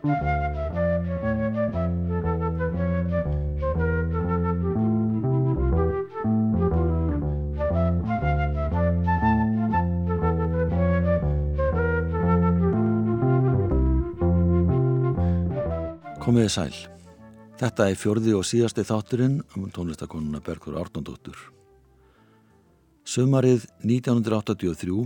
[0.00, 0.12] Komiði
[16.48, 16.72] sæl.
[17.60, 21.36] Þetta er fjörði og síðasti þátturinn um tónlistakonuna Bergur Árnandóttur.
[23.04, 25.04] Sumarið 1983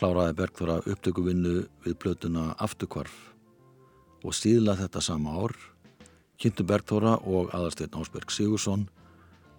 [0.00, 3.29] kláraði Bergþóra upptökuvinnu við blötuna Afturkvarf
[4.24, 5.54] og síðla þetta sama ár
[6.40, 8.86] kynntu Bergþóra og aðarsteinn Ásberg Sigursson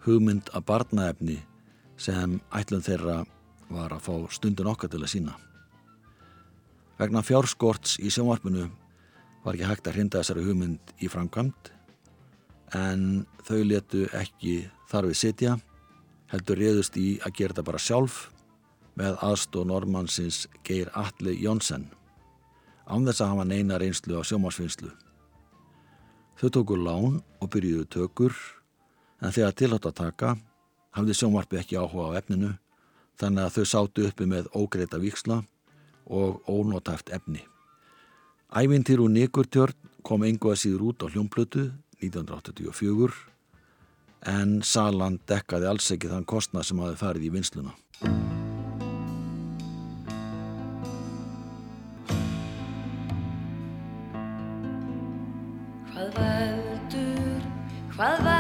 [0.06, 1.38] hugmynd að barnaefni
[2.02, 3.22] sem ætlum þeirra
[3.72, 5.36] var að fá stundin okkar til að sína.
[6.98, 8.66] Vegna fjárskorts í sjónvarpinu
[9.46, 11.72] var ekki hægt að hrinda þessari hugmynd í framkvæmt
[12.78, 13.06] en
[13.46, 15.56] þau letu ekki þarfið sitja,
[16.32, 18.20] heldur reyðust í að gera þetta bara sjálf
[18.98, 21.90] með aðstóð normannsins Geir Atli Jónsson
[22.88, 24.92] án þess að hafa neina reynslu á sjómasvinnslu.
[26.42, 28.34] Þau tóku lán og byrjuðu tökur
[29.22, 30.36] en þegar tilhátt að taka
[30.98, 32.52] hafði sjómarfi ekki áhuga á efninu
[33.22, 35.42] þannig að þau sátu uppi með ógreita viksla
[36.10, 37.46] og ónótæft efni.
[38.52, 41.70] Ævintýr úr Nikurtjörn kom engu að síður út á hljómblötu
[42.02, 43.14] 1984
[44.34, 47.78] en Salan dekkaði alls ekki þann kostnað sem hafi farið í vinsluna.
[56.02, 57.42] Hvað veldur,
[57.94, 58.31] hvað veldur,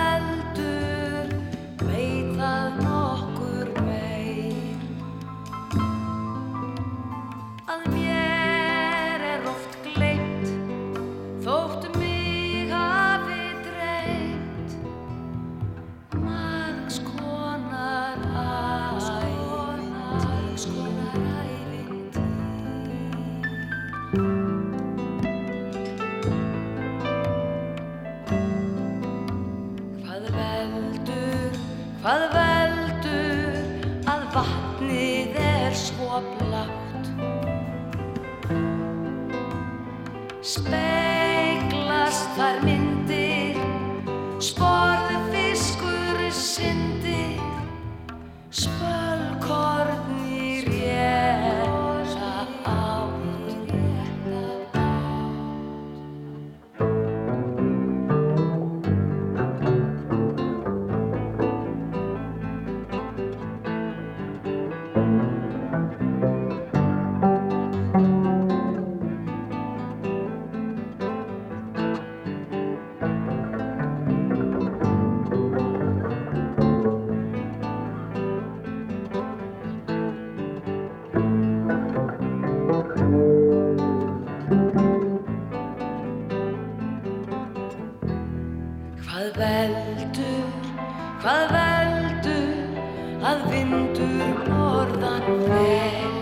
[91.21, 96.15] hvað veldur að vindur norðan fer?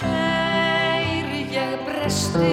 [0.00, 2.50] Heyri ég bresti,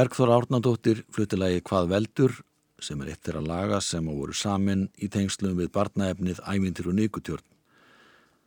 [0.00, 2.32] Bergþóra Árnandóttir fluttilagi Hvað veldur
[2.80, 6.96] sem er eitt þeirra laga sem á voru samin í tengslum við barnaefnið Ævindir og
[6.96, 7.44] Nikutjörn.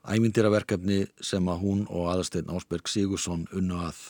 [0.02, 4.02] Ævindiraverkefni sem að hún og aðasteinn Ásberg Sigursson unnu að.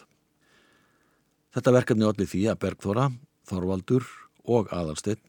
[1.52, 3.12] Þetta verkefni allir því að Bergþóra,
[3.52, 4.08] Þorvaldur
[4.48, 5.24] og aðalsteinn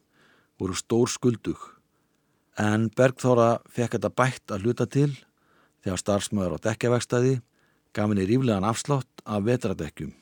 [0.55, 1.69] voru stór skuldug
[2.55, 5.09] en Bergþóra fekk þetta bætt að hluta til
[5.83, 7.41] þegar starfsmöður á dekkjavegstæði
[7.91, 10.15] gaf henni ríflegan afslátt af vetradekkjum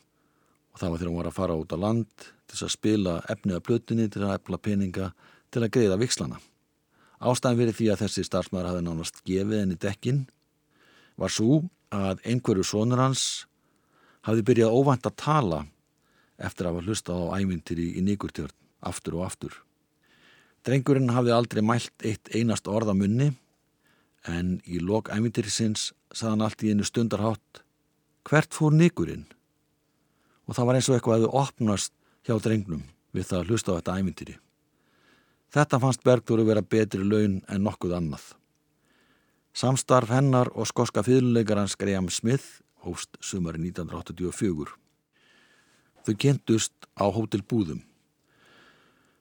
[0.73, 3.14] og það var þegar hún var að fara út á land til þess að spila
[3.29, 5.11] efnið af blötunni til að efla peninga
[5.53, 6.40] til að greiða vikslana.
[7.23, 10.23] Ástæðan fyrir því að þessi starfsmæður hafði nánast gefið henni dekkin
[11.20, 11.61] var svo
[11.93, 13.46] að einhverju sonur hans
[14.25, 15.59] hafði byrjað óvænt að tala
[16.41, 19.53] eftir að hafa hlustað á æmyndir í, nýgurtjörn aftur og aftur.
[20.66, 23.29] Drengurinn hafði aldrei mælt eitt einast orða munni
[24.28, 27.64] en í lok æmyndirisins saðan allt í einu stundarhátt
[28.28, 29.28] hvert fór nýgurinn?
[30.47, 31.93] Og það var eins og eitthvað að þau opnast
[32.28, 34.35] hjá drengnum við það að hlusta á þetta æmyndiri.
[35.53, 38.23] Þetta fannst Bergþóru vera betri laun en nokkuð annað.
[39.53, 44.73] Samstarf hennar og skoska fyrirleikarans Graham Smith hófst sumari 1984.
[46.03, 47.84] Þau kentust á Hótel Búðum.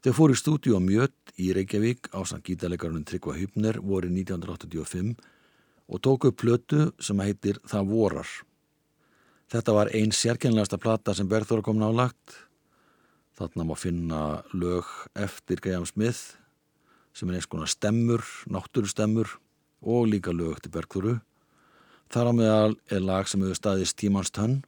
[0.02, 5.12] Þau fór í stúdíu á Mjött í Reykjavík á sann gítalegarunum Tryggva Hypner voru 1985
[5.92, 8.26] og tóku upp plötu sem heitir Það vorar.
[9.52, 12.38] Þetta var einn sérkennlegasta plata sem Berður kom nálagt.
[13.36, 14.20] Þarna má finna
[14.56, 16.38] lög eftir Graham Smith
[17.12, 19.34] sem er eins konar stemmur, náttúrustemmur
[19.84, 21.18] og líka lög til Bergþóru.
[22.08, 24.62] Þar á meðal er lag sem hefur staðist tímans tönn,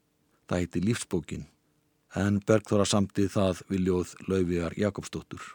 [0.53, 1.49] það heiti Lífsbókin,
[2.21, 5.55] en Bergþóra samtið það við ljóð Lauviðar Jakobsdóttur.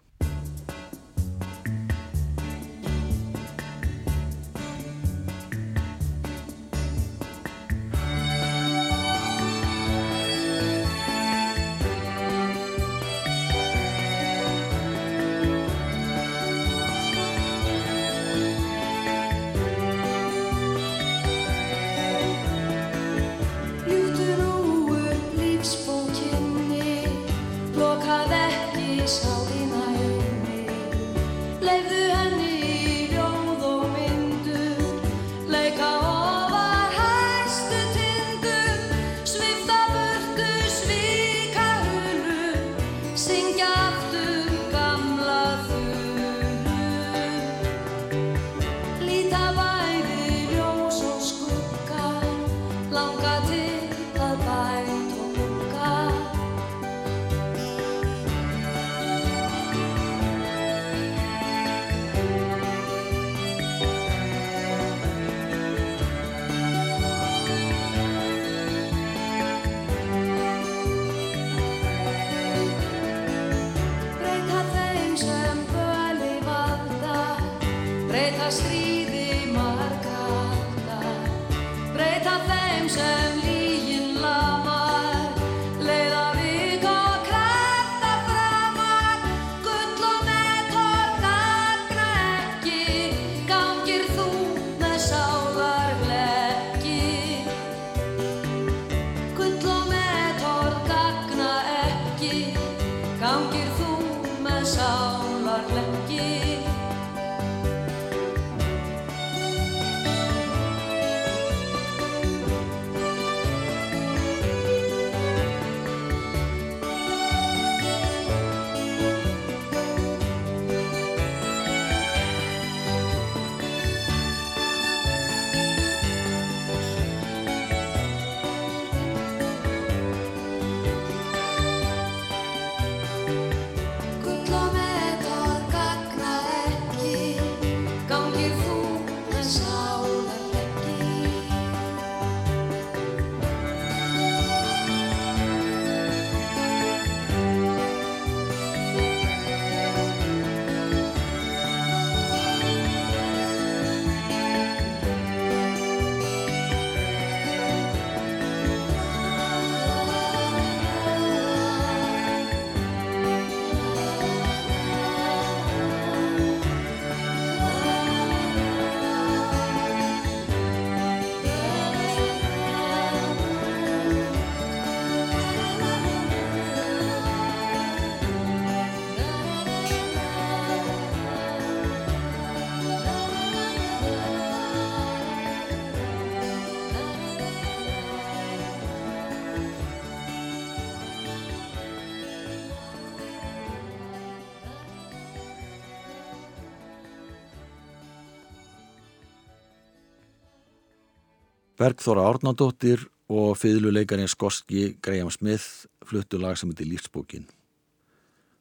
[201.79, 207.45] Bergþóra Árnandóttir og fiðluleikarinn skoski Graham Smith fluttu lag sem heitir Lífsbókin.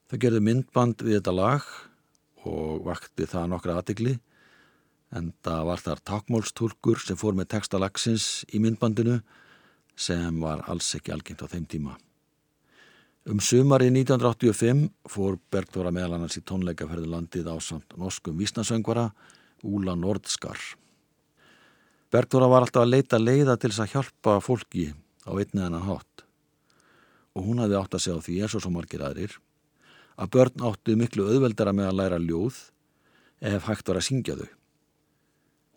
[0.07, 1.67] Það gerði myndband við þetta lag
[2.47, 4.15] og vakti það nokkra aðegli
[5.19, 9.19] en það var þar takmálstúrkur sem fór með texta lagsins í myndbandinu
[9.99, 11.99] sem var alls ekki algengt á þeim tíma.
[13.27, 19.11] Um sumari 1985 fór Bergþóra meðal annars í tónleikaferðu landið á samt norskum vísnasöngvara
[19.67, 20.55] Úla Nordskar.
[22.09, 24.87] Bergþóra var alltaf að leita leiða til þess að hjálpa fólki
[25.29, 26.23] á einni en að hátt
[27.37, 29.35] og hún hafði átt að segja á því eins og svo margir aðrir
[30.19, 32.63] að börn áttu miklu auðveldara með að læra ljóð
[33.51, 34.49] ef hægt var að syngja þau.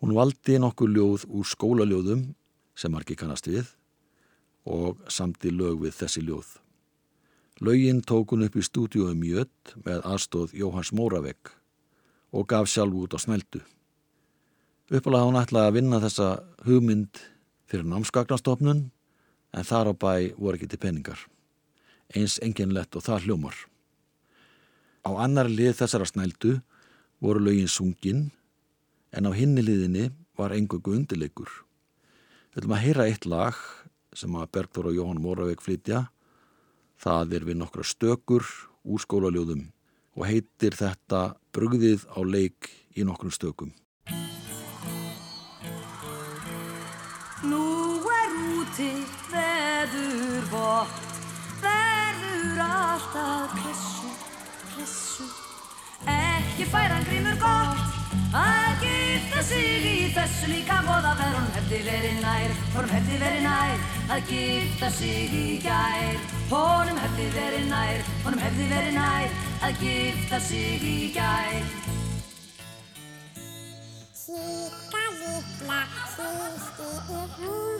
[0.02, 2.24] Hún valdi nokkur ljóð úr skólaljóðum
[2.74, 3.68] sem margir kannast við
[4.66, 6.48] og samti lög við þessi ljóð.
[7.62, 11.52] Lögin tók hún upp í stúdíu um Jödd með aðstóð Jóhanns Móravegg
[12.32, 13.60] og gaf sjálf út á snældu.
[14.92, 16.26] Uppalega hún ætlaði að vinna þessa
[16.66, 17.20] hugmynd
[17.70, 18.82] fyrir námskagnastofnun
[19.56, 21.20] en þar á bæ voru ekki til peningar.
[22.12, 23.56] eins enginlegt og það hljómar.
[25.08, 26.58] Á annar lið þessara snældu
[27.24, 28.30] voru lögin sungin
[29.16, 31.48] en á hinni liðinni var engungu undirleikur.
[32.52, 33.56] Við viljum að heyra eitt lag
[34.12, 36.10] sem að Bergþór og Jóhann Móraveg flytja.
[37.00, 38.44] Það er við nokkra stökur
[38.84, 39.70] úr skólaljóðum
[40.20, 43.72] og heitir þetta Brugðið á leik í nokkrum stökum.
[47.42, 48.92] Nú er úti
[49.26, 51.00] veður vott,
[51.58, 54.10] verður alltaf klessu,
[54.70, 55.26] klessu.
[56.06, 57.82] Ekki færan grímur gott,
[58.38, 63.46] að gifta sig í þessu líka voða verður hún hefði verið nær, hún hefði verið
[63.48, 66.20] nær, að gifta sig í gær.
[66.52, 69.34] Honum hefði verið nær, honum hefði verið nær,
[69.66, 71.91] að gifta sig í gær.
[75.62, 77.78] Litla systir mín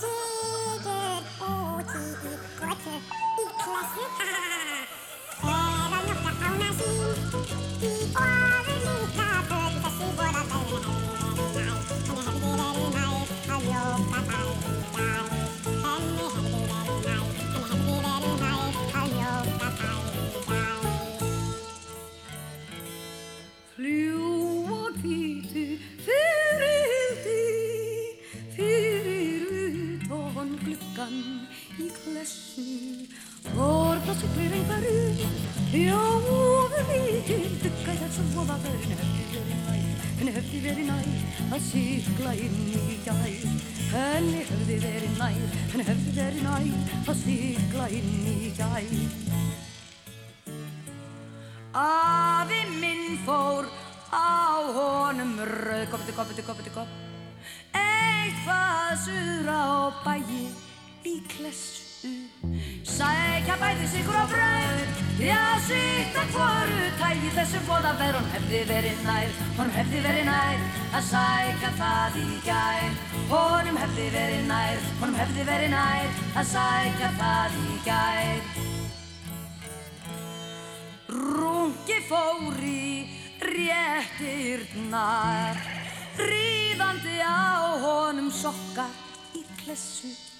[0.00, 6.96] Sigur úti í götu í klessu Er að njóta fána sín
[7.82, 11.11] Í ofur líka föt Þessi voða bæðin
[40.62, 43.44] verið nær að sigla inn í gær.
[43.92, 45.38] Henni hefði verið nær,
[45.72, 48.92] henni hefði verið nær að sigla inn í gær.
[51.82, 53.70] Afi minn fór
[54.12, 60.52] á honum rauð Koppiti, koppiti, koppiti, kopp Eitthvað suðra á bæi
[61.08, 64.80] í klessu Sækja bæði sigur á brauð
[65.22, 70.26] Já, sitt að hvoru tægi þessu bóða verð Hún hefði verið nær, hún hefði verið
[70.26, 70.58] nær
[70.98, 72.90] Að sækja það í gær.
[73.30, 76.08] Honum hefði verið nær, honum hefði verið nær
[76.42, 78.42] Að sækja það í gær.
[81.12, 83.06] Rungi fór í
[83.52, 84.74] réttirnar
[86.18, 88.90] Ríðandi á honum sokkar
[89.38, 90.31] í klessu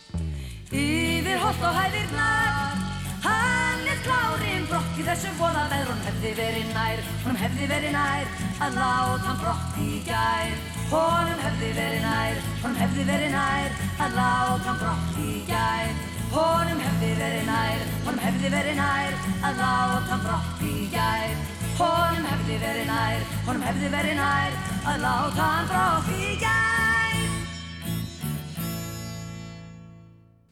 [0.73, 2.77] Yfir holt og hæðirnar.
[3.23, 7.93] Hann er klárinn brokk í þessum voða veður Hún hefði verið nær, hún hefði verið
[7.93, 8.31] nær
[8.65, 10.55] Að láta hann brokk í gær.
[10.93, 13.77] Honum hefði verið nær, hún hefði verið nær
[14.07, 15.93] Að láta hann brokk í gær.
[16.33, 19.19] Honum hefði verið nær, honum hefði verið nær
[19.51, 21.37] Að láta hann brokk í gær.
[21.83, 26.92] Honum hefði verið nær, honum hefði verið nær Að láta hann brokk í gær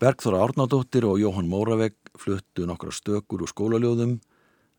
[0.01, 4.15] Bergþóra Árnádóttir og Jóhann Móravegg fluttu nokkra stökur úr skólaljóðum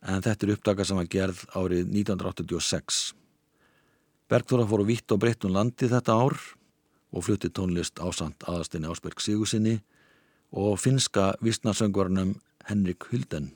[0.02, 3.02] en þetta er upptaka sem var gerð árið 1986.
[4.26, 6.34] Bergþóra fór á vitt og breytt um landi þetta ár
[7.14, 9.76] og flutti tónlist ásand aðastinni Ásberg Sigursinni
[10.58, 13.52] og finska vissnarsöngvarnum Henrik Hulden.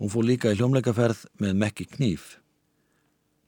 [0.00, 2.38] Hún fór líka í hljómleikaferð með Mekki Kníf.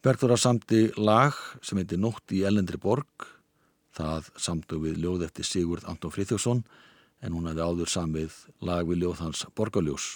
[0.05, 1.33] Bergþóra samti lag
[1.65, 3.25] sem heitir Nótt í Ellendri borg.
[3.97, 6.61] Það samtu við ljóð eftir Sigurd Anton Frithjófsson
[7.27, 10.07] en hún hefði áður samið lag við ljóð hans Borgaljós.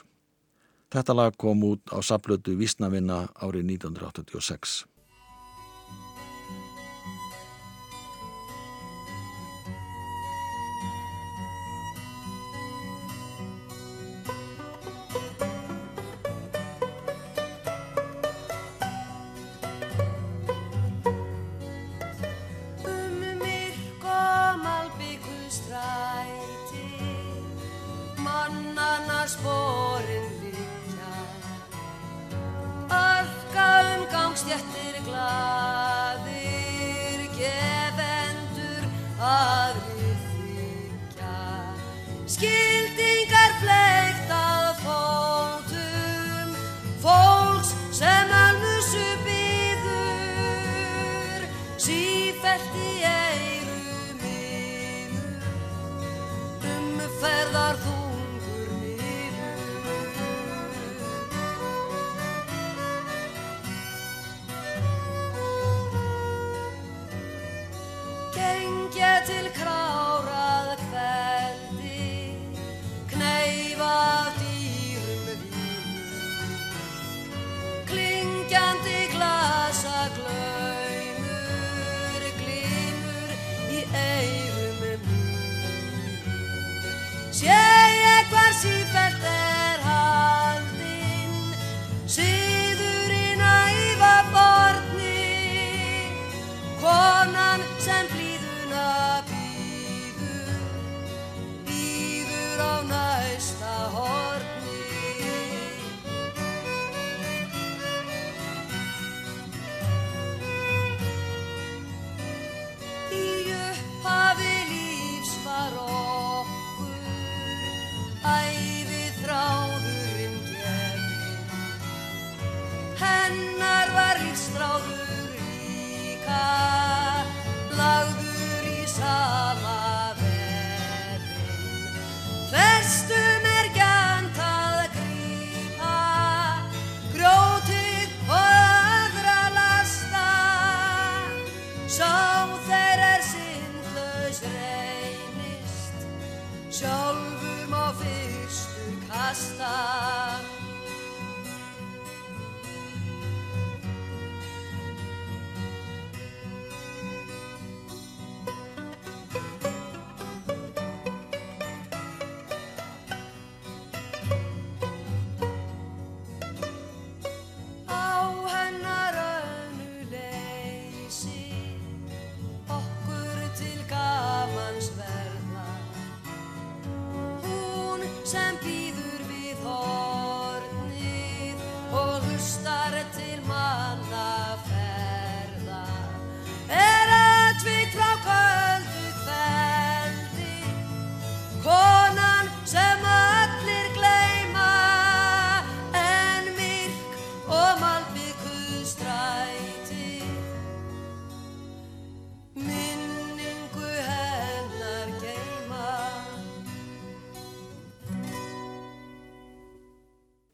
[0.90, 4.84] Þetta lag kom út á saplötu Vísnavinna árið 1986.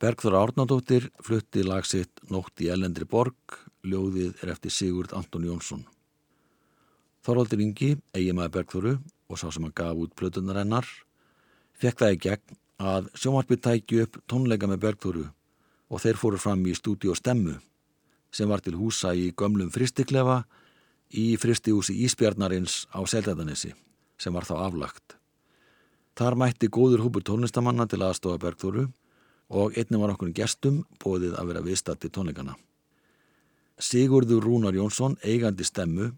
[0.07, 5.81] Bergþóra Árnadóttir flutti lag sitt Nótt í Ellendri borg, ljóðið er eftir Sigurd Anton Jónsson.
[7.27, 10.87] Þorvaldur Ingi, eiginmaður Bergþóru og sá sem hann gaf út plötunar hennar,
[11.75, 12.61] fekk það í gegn
[12.93, 17.57] að sjónvarpið tæki upp tónleika með Bergþóru og þeir fóru fram í stúdíu Stemmu
[18.31, 20.45] sem var til húsa í gömlum fristiklefa
[21.11, 23.73] í fristihúsi Ísbjarnarins á Seldæðanesi
[24.23, 25.19] sem var þá aflagt.
[26.15, 28.87] Þar mætti góður húpur tónlistamanna til aðstofa Bergþóru
[29.49, 32.57] og einnig var okkur gestum bóðið að vera viðstatti tónleikana.
[33.79, 36.11] Sigurður Rúnar Jónsson, eigandi stemmu,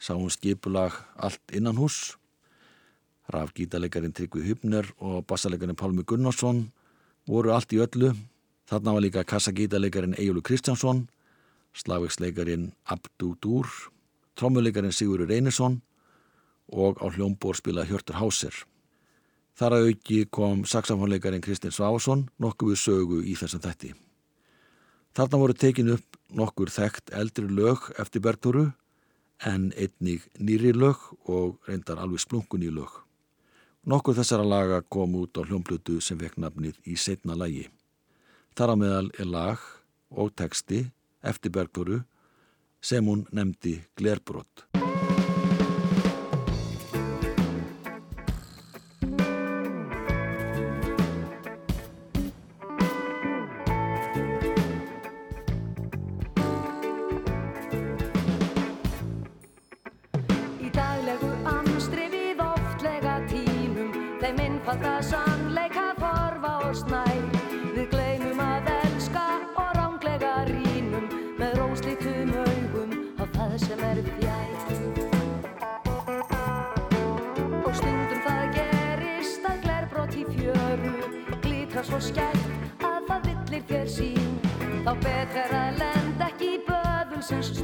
[0.00, 2.16] sá hún skipulag allt innan hús.
[3.30, 6.64] Rafgítalegarin Tryggvi Hübner og bassalegarin Pálmi Gunnarsson
[7.28, 8.14] voru allt í öllu.
[8.66, 11.06] Þarna var líka kassagítalegarin Ejjólu Kristjánsson,
[11.76, 13.68] slagvegslegarin Abdu Dúr,
[14.34, 15.80] trommulegarin Sigurður Reynisson
[16.72, 18.54] og á hljómbór spila Hjörtur Háser.
[19.58, 23.92] Þar að auki kom saxafónleikarin Kristinn Sváson nokkuð sögu í þessum þetti.
[25.12, 28.70] Þarna voru tekin upp nokkur þekkt eldri lög eftir Bergtúru
[29.44, 32.90] en einnig nýri lög og reyndar alveg splunkun í lög.
[33.84, 37.66] Nokkur þessara laga kom út á hljómblutu sem vekk nafnið í setna lagi.
[38.56, 39.64] Þar á meðal er lag
[40.08, 40.86] og teksti
[41.20, 42.04] eftir Bergtúru
[42.80, 44.81] sem hún nefndi Glerbrott.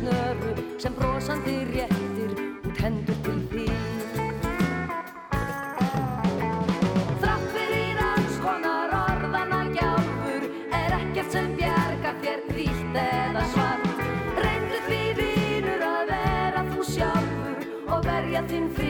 [0.09, 2.33] Snöru Sem brosandi réttir
[2.67, 3.77] út hendur til þín.
[7.21, 10.49] Þrátt fyrir alls konar orðana gjálfur
[10.81, 14.05] Er ekkert sem bjargar þér hvítt eða svart.
[14.45, 18.88] Reyndu því vinur að vera þú sjálfur Og verja þinn frið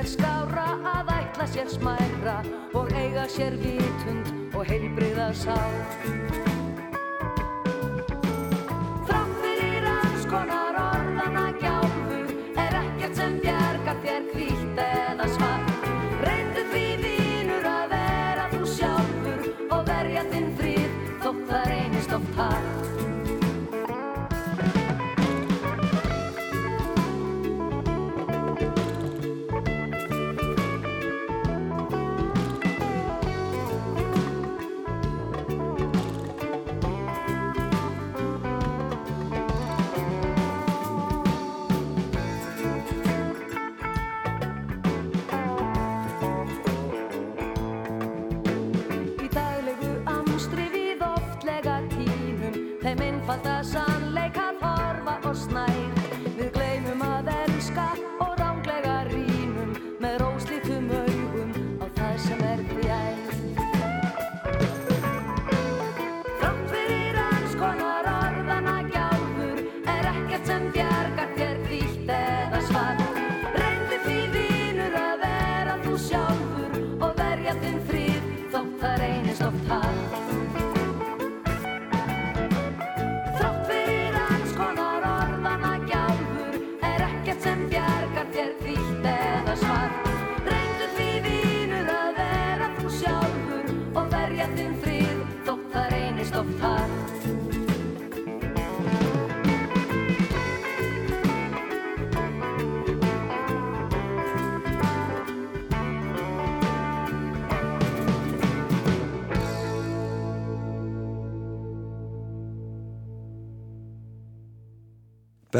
[0.00, 2.38] er skára að ætla sér smæra
[2.78, 6.49] Og eiga sér vitund og heilbriða sár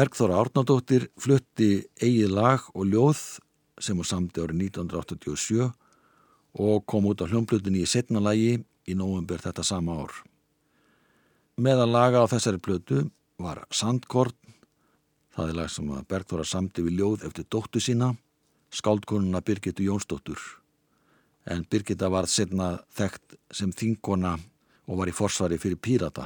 [0.01, 3.19] Bergþóra Árnadóttir flutti eigið lag og ljóð
[3.85, 5.67] sem hún samti árið 1987
[6.57, 8.55] og kom út á hljómblutinni í setna lagi
[8.89, 10.15] í nóvumber þetta sama ár.
[11.61, 13.03] Meðan laga á þessari plötu
[13.37, 14.33] var Sandkorn,
[15.37, 18.15] það er lag sem Bergþóra samti við ljóð eftir dóttu sína,
[18.73, 20.41] skáldkonuna Birgitu Jónsdóttur.
[21.45, 24.39] En Birgitta var setna þekkt sem þingona
[24.89, 26.25] og var í forsvari fyrir pírata.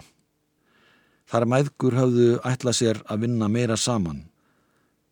[1.26, 4.24] Þar mæðgur hafðu ætlað sér að vinna meira saman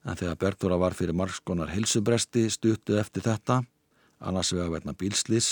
[0.03, 3.61] en þegar Bergþóra var fyrir margskonar hilsubresti stuttu eftir þetta
[4.23, 5.49] annars vega vegna bílslis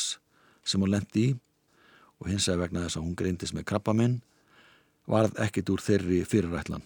[0.63, 1.35] sem hún lendi í
[2.21, 4.19] og hins vega vegna þess að hún greindist með krabbaminn
[5.09, 6.83] varð ekkit úr þeirri fyrirætlan.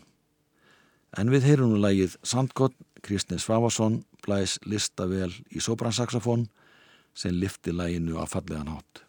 [1.16, 6.48] En við heyrum nú lægið Sandgott, Kristins Svavason blæs listavel í sopransaxofón
[7.16, 9.05] sem lifti læginu á fallegan hátt.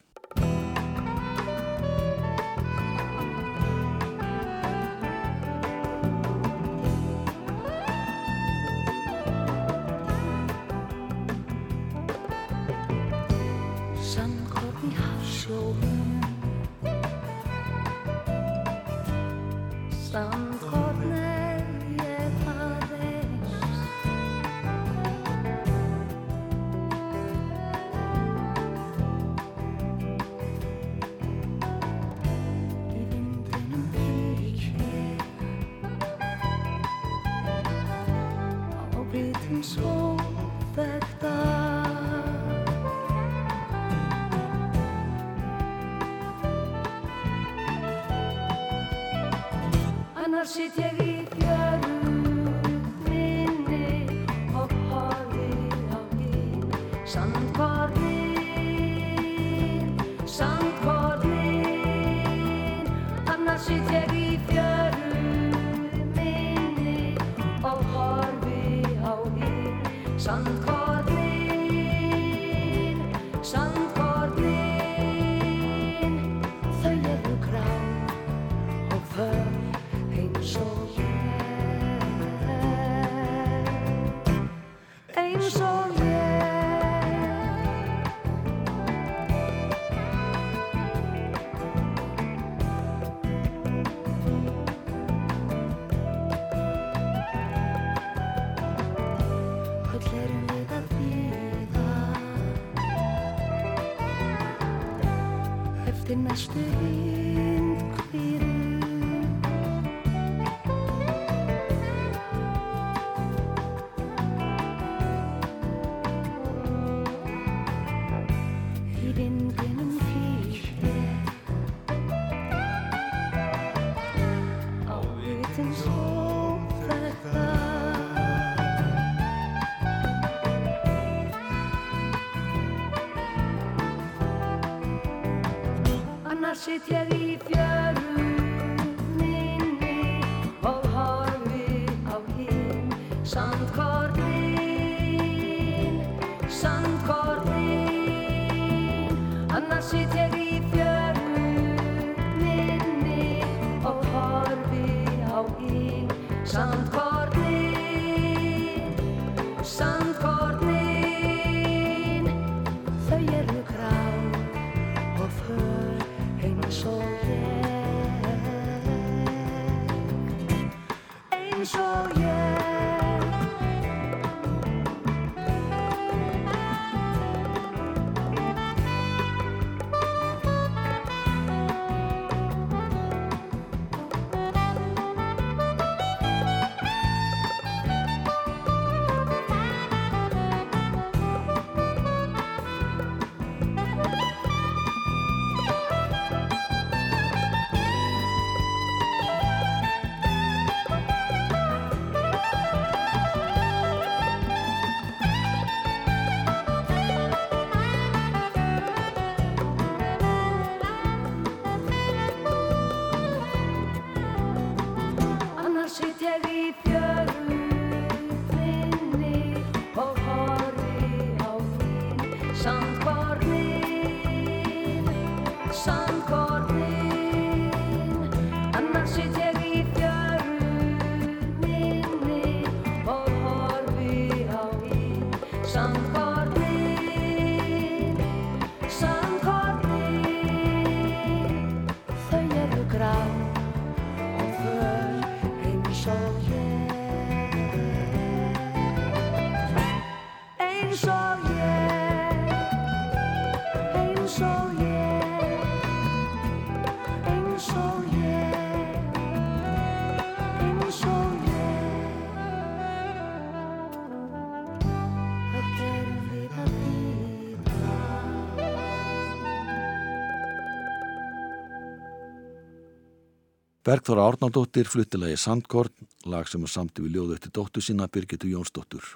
[273.87, 275.93] Bergþóra Árnaldóttir fluttilegi Sandkorn,
[276.27, 279.07] lag sem er samtið við ljóðu eftir dóttu sína Birgitu Jónsdóttur.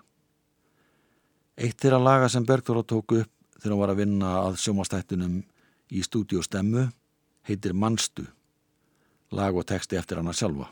[1.58, 5.38] Eitt þeirra laga sem Bergþóra tóku upp þegar hún var að vinna að sjómastættunum
[5.90, 6.88] í stúdíu Stemmu
[7.48, 8.26] heitir Manstu,
[9.34, 10.70] lag og texti eftir hana sjálfa.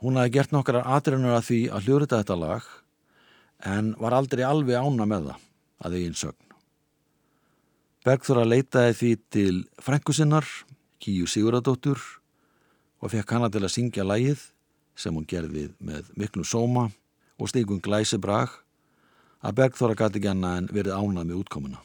[0.00, 2.68] Hún hafi gert nokkrar atriðnur að því að hljóruða þetta lag
[3.68, 5.48] en var aldrei alveg ána með það
[5.84, 6.46] að eigin sögn.
[8.00, 10.46] Bergþóra leitaði því til frængusinnar,
[11.00, 12.00] Kíu Siguradóttur
[13.00, 14.46] og fekk hana til að syngja lægið
[14.96, 16.88] sem hún gerði með miklu sóma
[17.40, 18.52] og stíkum glæsi brag
[19.40, 21.80] að Bergþóra gæti ekki annað en verið ánað með útkomuna.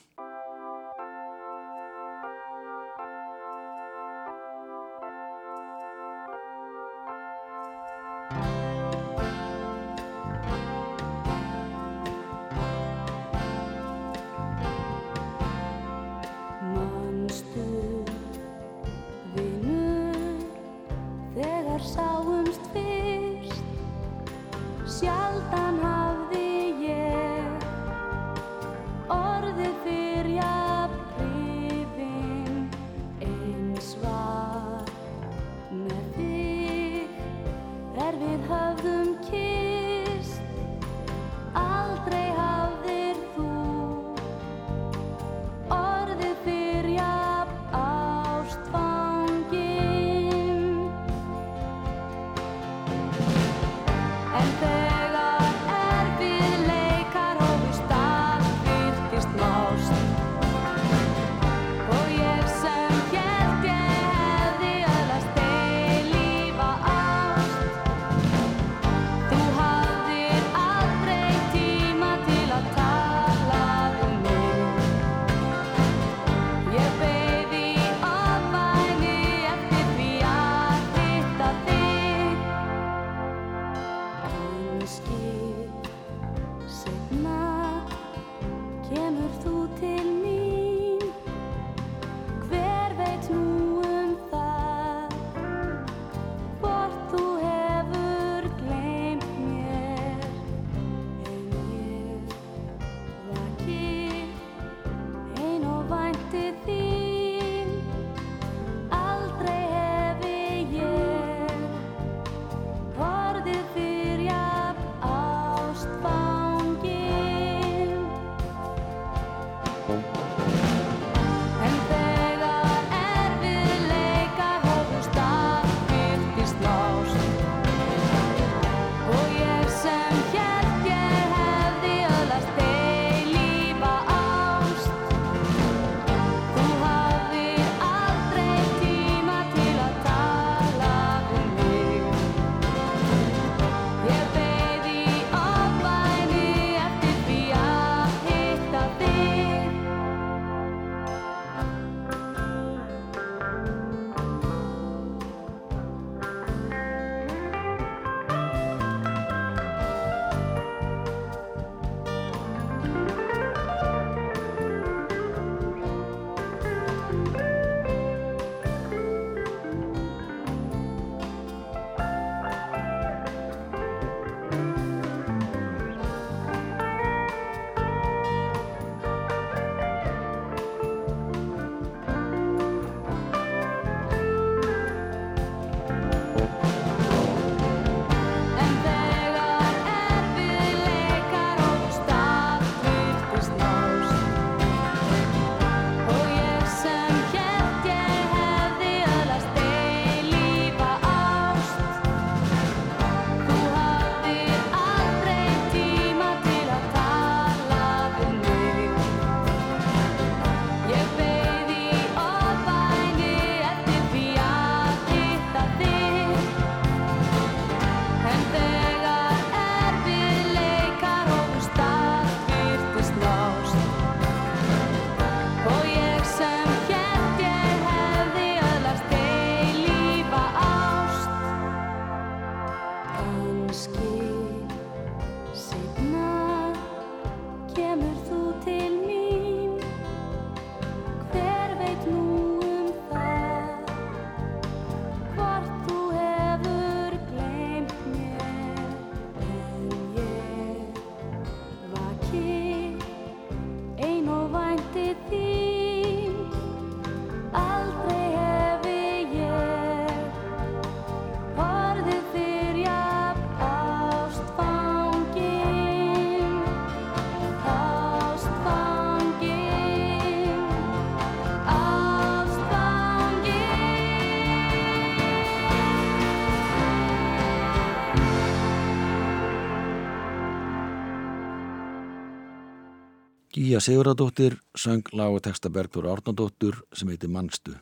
[283.65, 287.73] Fía Siguradóttir söng og texta Bergþóra Árnadóttur sem heiti Mannstu.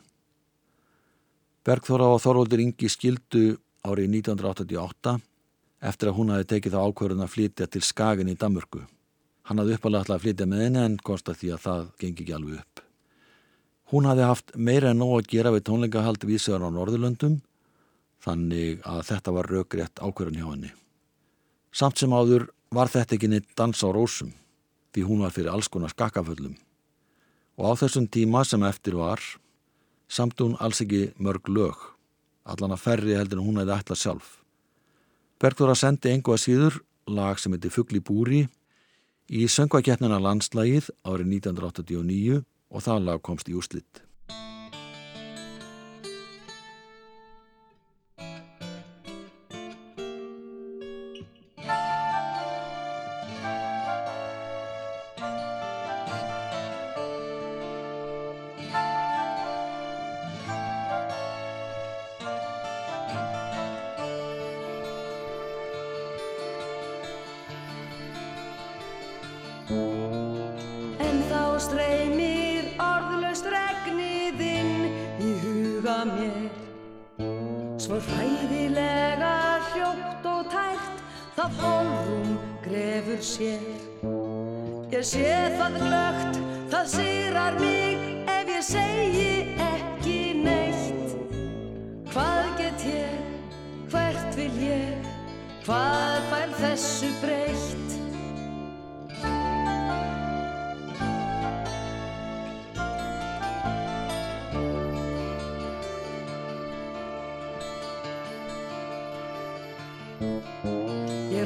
[1.62, 5.18] Bergþóra og Þorvaldur Ingi skildu árið 1988
[5.84, 8.80] eftir að hún hafi tekið þá ákvörðun að flytja til Skagin í Damurku.
[9.44, 12.36] Hann hafði uppalega alltaf að flytja með henni en konsta því að það gengi ekki
[12.38, 12.80] alveg upp.
[13.92, 17.42] Hún hafði haft meira en nóg að gera við tónleikahald vísöðar á Norðurlöndum
[18.24, 20.72] þannig að þetta var raugrétt ákvörðun hjá henni.
[21.76, 24.32] Samt sem áður var þetta ekki neitt dans á rósum
[24.94, 26.54] því hún var fyrir alls konar skakkaföllum.
[27.58, 29.20] Og á þessum tíma sem eftir var,
[30.08, 31.76] samt hún alls ekki mörg lög,
[32.46, 34.30] allan að ferri heldur en hún hefði ætlað sjálf.
[35.42, 36.80] Bergþóra sendi engu að síður
[37.10, 38.44] lag sem heiti Fugli búri
[39.28, 44.04] í söngvakeppnina landslægið árið 1989 og það lag komst í úslitt.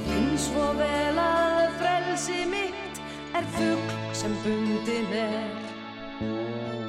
[0.09, 3.01] Finn svo vel að frelsi mitt
[3.37, 5.69] er fugg sem bundin er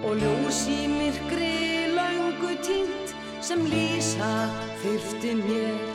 [0.08, 4.32] og ljós í myrkri löngu tínt sem lýsa
[4.82, 5.76] þyrfti mér.
[5.76, 5.89] Ég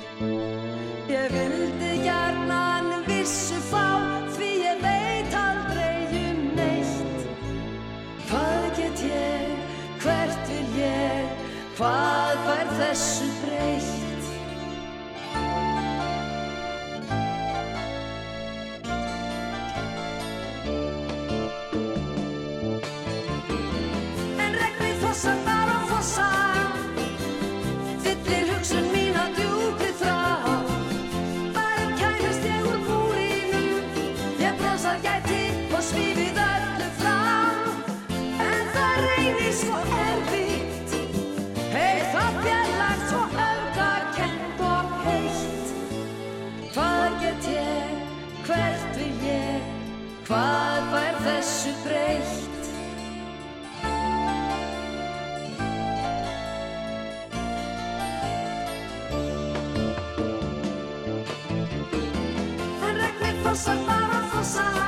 [63.54, 64.83] fossa para fossa.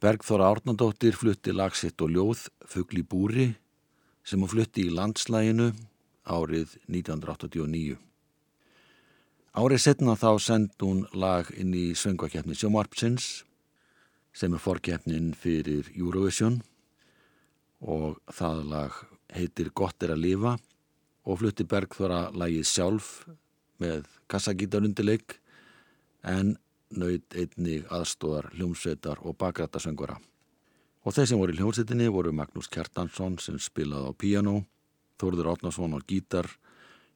[0.00, 3.50] Bergþóra Árnandóttir flutti lagsitt og ljóð Fugli búri
[4.24, 5.66] sem hún flutti í landslæginu
[6.24, 7.98] árið 1989.
[9.60, 13.26] Árið setna þá send hún lag inn í söngvakeppni Sjómarpsins
[14.32, 16.62] sem er forkeppnin fyrir Eurovision
[17.84, 18.96] og það lag
[19.36, 20.54] heitir Gott er að lifa
[21.28, 23.12] og flutti Bergþóra lagið sjálf
[23.84, 25.36] með kassagítarundileik
[26.24, 26.56] en
[26.96, 30.18] nöyt einnig aðstóðar hljómsveitar og bakrættasöngvara.
[31.04, 34.56] Og þeir sem voru í hljómsveitinni voru Magnús Kjartansson sem spilaði á piano,
[35.20, 36.48] Þórður Átnarsson á gítar,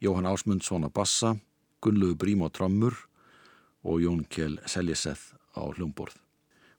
[0.01, 1.37] Jóhann Ásmundsson á bassa,
[1.81, 2.97] Gunnlegu Brím á trommur
[3.85, 6.17] og Jón Kjell Seljeseth á hljómborð.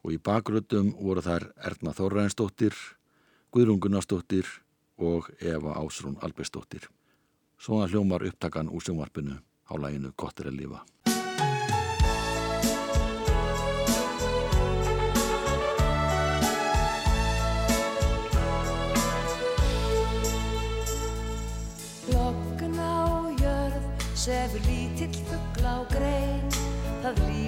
[0.05, 2.77] Og í bakrötum voru þær Erna Þorrænsdóttir,
[3.49, 4.45] Guðrún Gunnarsdóttir
[4.97, 6.89] og Eva Ásrún Albersdóttir.
[7.57, 10.85] Svona hljómar upptakan úr sjónvarpinu á læginu Gott er að lifa.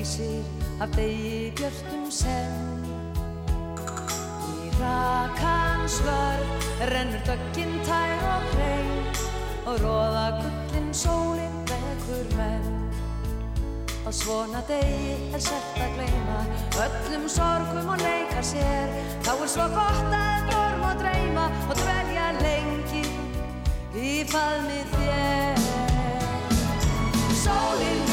[0.07, 0.43] Lýsir
[0.79, 2.85] af degi björtum senn.
[4.47, 9.05] Í rakan svörð rennur dögginn tær og hrein
[9.67, 12.91] Og róða gullin sólinn vekur menn.
[14.07, 16.39] Á svona degi er sett að gleyma
[16.85, 18.87] Öllum sorgum og leika sér.
[19.27, 23.03] Þá er svo gott að dorm og dreyma Og dvelja lengi
[23.97, 25.65] í faðmi þér.
[27.43, 28.06] Sólinn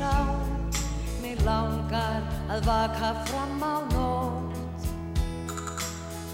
[0.00, 0.16] sá
[1.20, 4.86] Mér langar að vaka fram á nótt.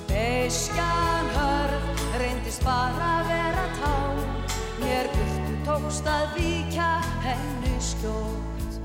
[0.06, 1.88] Beiskjan hörð,
[2.20, 3.96] reyndist bara að vera tá
[4.80, 6.90] Mér burtu tókst að víkja
[7.26, 8.78] henni skjótt.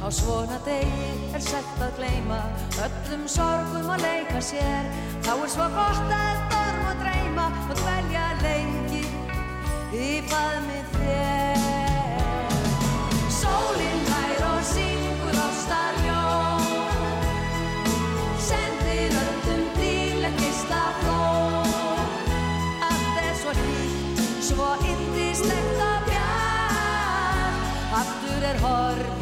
[0.00, 2.38] Á svona degi er sett að gleyma
[2.86, 4.88] Öllum sorgum að leika sér.
[5.26, 9.04] Þá er svo gott að dorm og dreyma Og dvelja lengi
[9.90, 11.39] í faðmi þér
[28.58, 29.19] 2030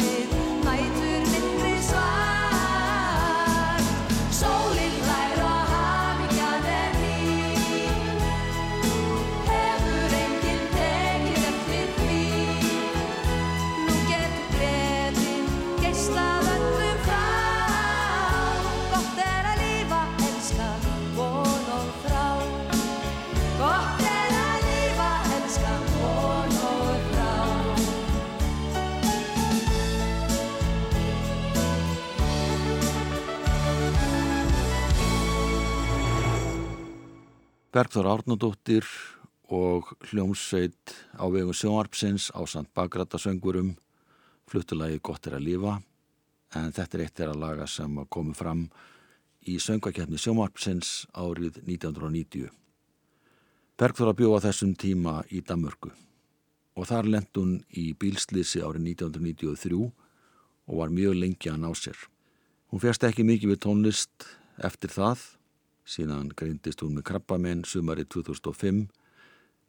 [37.68, 38.86] Bergþór Árnadóttir
[39.52, 43.74] og hljómsveit á vegum sjónvarpsins á samt bakrættasöngurum
[44.48, 45.74] fluttulagi Gott er að lifa
[46.56, 48.64] en þetta er eitt þeirra laga sem komu fram
[49.44, 52.48] í söngvakefni sjónvarpsins árið 1990.
[53.76, 55.92] Bergþór að bjóða þessum tíma í Danmörku
[56.72, 62.00] og þar lent hún í bílslýsi árið 1993 og var mjög lengi að ná sér.
[62.72, 65.34] Hún fjast ekki mikið við tónlist eftir það
[65.88, 68.84] síðan greindist hún með krabbamenn sumari 2005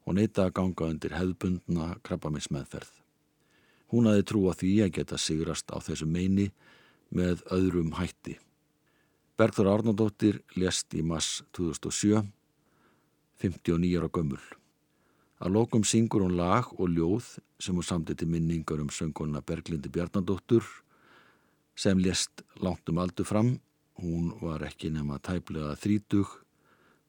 [0.05, 2.91] og neyta að ganga undir hefðbundna krabbamennsmeðferð.
[3.89, 6.49] Hún hafi trú að því að geta sigrast á þessu meini
[7.15, 8.35] með öðrum hætti.
[9.39, 12.25] Bergþór Árnardóttir lést í mass 2007,
[13.39, 14.41] 59 ára gömul.
[15.39, 20.65] Að lokum syngur hún lag og ljóð sem hún samtiti minningar um sönguna Berglindi Bjarnadóttur
[21.79, 23.55] sem lést langt um aldur fram
[23.99, 26.31] Hún var ekki nema tæplega þrítug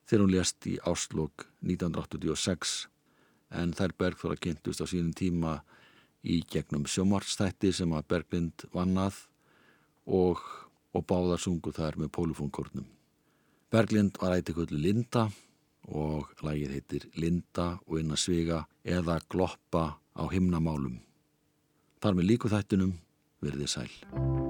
[0.08, 2.78] þegar hún lést í áslokk 1986
[3.60, 5.60] en þær Bergþóra kynntust á sínum tíma
[6.26, 9.22] í gegnum sjómarstætti sem að Berglind vannað
[10.06, 10.42] og,
[10.94, 12.88] og báðar sungu þær með pólufónkornum.
[13.70, 15.28] Berglind var ættiköllu Linda
[15.90, 20.98] og lagið heitir Linda og inn að sviga eða gloppa á himnamálum.
[22.02, 22.96] Þar með líku þættunum
[23.44, 24.49] verðið sæl.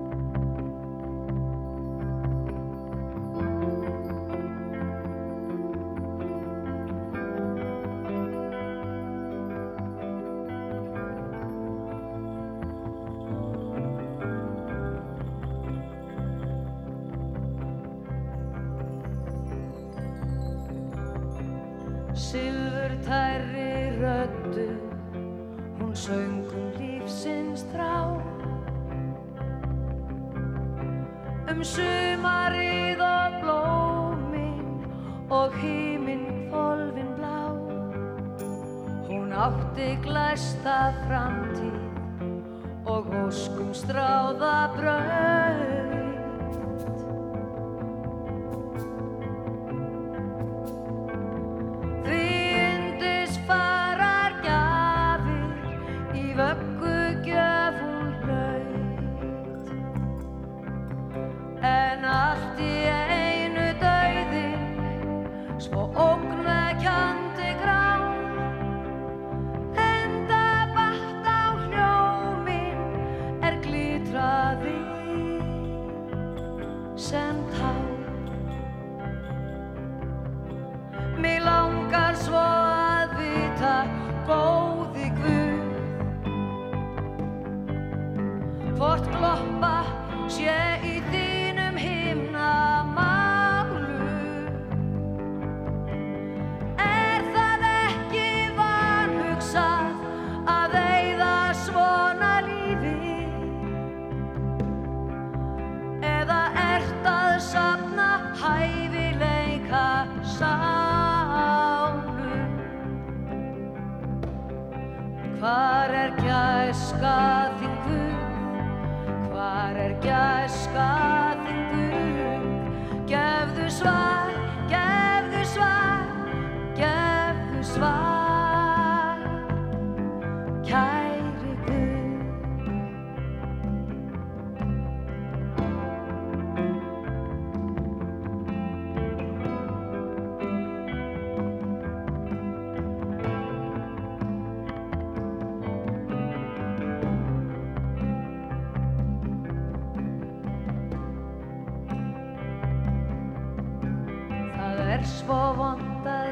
[43.61, 45.30] um stráða bröð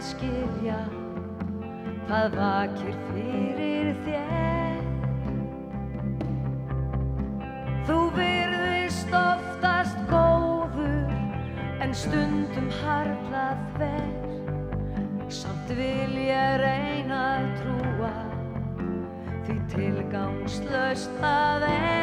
[0.08, 0.78] skilja
[2.08, 4.78] hvað vakir fyrir þér.
[7.88, 11.12] Þú virðist oftast góður
[11.84, 14.34] en stundum harlað verð.
[15.42, 18.16] Samt vil ég reyna að trúa
[19.44, 21.97] því tilgangslöst að er.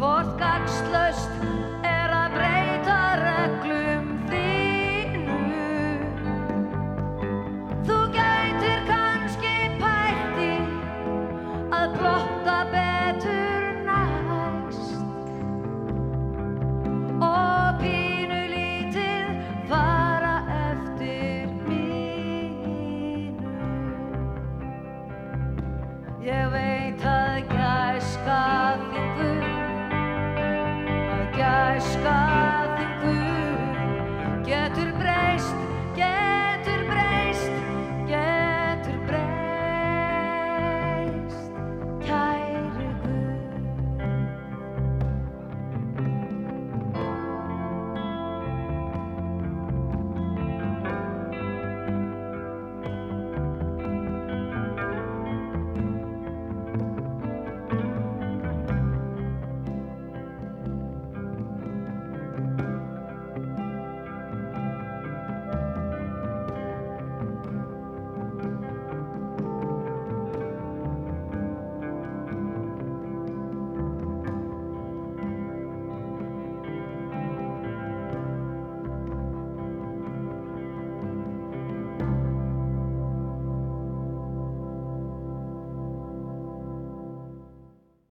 [0.00, 1.28] forgangslöst